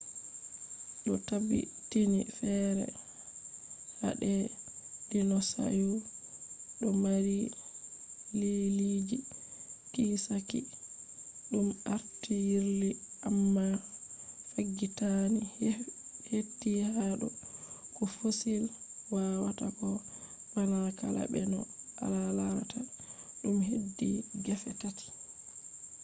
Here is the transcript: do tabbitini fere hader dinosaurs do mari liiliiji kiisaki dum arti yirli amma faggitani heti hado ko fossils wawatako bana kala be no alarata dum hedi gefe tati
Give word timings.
do 1.03 1.13
tabbitini 1.27 2.19
fere 2.37 2.85
hader 4.01 4.43
dinosaurs 5.09 6.05
do 6.79 6.87
mari 7.03 7.39
liiliiji 8.39 9.17
kiisaki 9.93 10.61
dum 11.51 11.67
arti 11.95 12.33
yirli 12.49 12.89
amma 13.29 13.65
faggitani 14.51 15.41
heti 16.29 16.69
hado 16.95 17.27
ko 17.95 18.03
fossils 18.15 18.71
wawatako 19.13 19.89
bana 20.53 20.79
kala 20.99 21.23
be 21.31 21.41
no 21.51 21.61
alarata 22.03 22.79
dum 23.41 23.57
hedi 23.69 24.09
gefe 24.45 24.71
tati 24.81 25.07